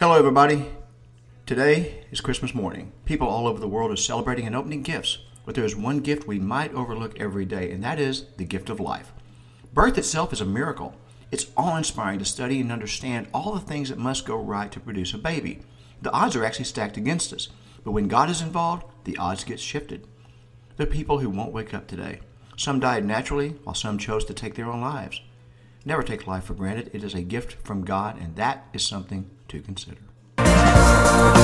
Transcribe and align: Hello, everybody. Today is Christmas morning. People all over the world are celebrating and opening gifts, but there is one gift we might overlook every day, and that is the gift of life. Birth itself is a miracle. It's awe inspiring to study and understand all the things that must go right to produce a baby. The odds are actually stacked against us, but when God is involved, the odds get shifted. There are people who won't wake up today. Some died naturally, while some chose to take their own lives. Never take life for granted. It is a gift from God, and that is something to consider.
Hello, 0.00 0.14
everybody. 0.18 0.64
Today 1.44 2.06
is 2.10 2.22
Christmas 2.22 2.54
morning. 2.54 2.90
People 3.04 3.28
all 3.28 3.46
over 3.46 3.60
the 3.60 3.68
world 3.68 3.90
are 3.90 3.96
celebrating 3.96 4.46
and 4.46 4.56
opening 4.56 4.80
gifts, 4.80 5.18
but 5.44 5.54
there 5.54 5.66
is 5.66 5.76
one 5.76 6.00
gift 6.00 6.26
we 6.26 6.38
might 6.38 6.72
overlook 6.72 7.20
every 7.20 7.44
day, 7.44 7.70
and 7.70 7.84
that 7.84 7.98
is 7.98 8.24
the 8.38 8.46
gift 8.46 8.70
of 8.70 8.80
life. 8.80 9.12
Birth 9.74 9.98
itself 9.98 10.32
is 10.32 10.40
a 10.40 10.46
miracle. 10.46 10.96
It's 11.30 11.48
awe 11.54 11.76
inspiring 11.76 12.18
to 12.18 12.24
study 12.24 12.62
and 12.62 12.72
understand 12.72 13.28
all 13.34 13.52
the 13.52 13.60
things 13.60 13.90
that 13.90 13.98
must 13.98 14.24
go 14.24 14.36
right 14.36 14.72
to 14.72 14.80
produce 14.80 15.12
a 15.12 15.18
baby. 15.18 15.60
The 16.00 16.12
odds 16.12 16.34
are 16.34 16.46
actually 16.46 16.64
stacked 16.64 16.96
against 16.96 17.34
us, 17.34 17.50
but 17.84 17.92
when 17.92 18.08
God 18.08 18.30
is 18.30 18.40
involved, 18.40 18.84
the 19.04 19.18
odds 19.18 19.44
get 19.44 19.60
shifted. 19.60 20.06
There 20.78 20.86
are 20.86 20.90
people 20.90 21.18
who 21.18 21.28
won't 21.28 21.52
wake 21.52 21.74
up 21.74 21.86
today. 21.86 22.20
Some 22.56 22.80
died 22.80 23.04
naturally, 23.04 23.50
while 23.64 23.74
some 23.74 23.98
chose 23.98 24.24
to 24.24 24.32
take 24.32 24.54
their 24.54 24.72
own 24.72 24.80
lives. 24.80 25.20
Never 25.84 26.02
take 26.02 26.26
life 26.26 26.44
for 26.44 26.54
granted. 26.54 26.90
It 26.94 27.04
is 27.04 27.12
a 27.12 27.20
gift 27.20 27.66
from 27.66 27.84
God, 27.84 28.18
and 28.18 28.36
that 28.36 28.66
is 28.72 28.82
something 28.82 29.30
to 29.50 29.60
consider. 29.62 31.39